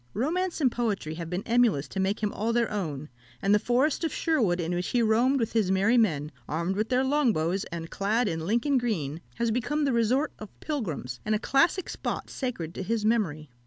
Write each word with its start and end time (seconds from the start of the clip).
Romance 0.15 0.59
and 0.59 0.71
poetry 0.71 1.13
have 1.13 1.29
been 1.29 1.43
emulous 1.45 1.87
to 1.87 1.99
make 1.99 2.21
him 2.21 2.33
all 2.33 2.51
their 2.51 2.71
own; 2.71 3.07
and 3.39 3.53
the 3.53 3.59
forest 3.59 4.03
of 4.03 4.11
Sherwood, 4.11 4.59
in 4.59 4.73
which 4.73 4.87
he 4.87 5.01
roamed 5.03 5.39
with 5.39 5.53
his 5.53 5.69
merry 5.69 5.95
men, 5.95 6.31
armed 6.49 6.75
with 6.75 6.89
their 6.89 7.03
long 7.03 7.33
bows, 7.33 7.65
and 7.65 7.91
clad 7.91 8.27
in 8.27 8.39
Lincoln 8.43 8.79
green, 8.79 9.21
has 9.35 9.51
become 9.51 9.85
the 9.85 9.93
resort 9.93 10.33
of 10.39 10.59
pilgrims, 10.59 11.19
and 11.23 11.35
a 11.35 11.39
classic 11.39 11.87
spot 11.87 12.31
sacred 12.31 12.73
to 12.73 12.81
his 12.81 13.05
memory. 13.05 13.51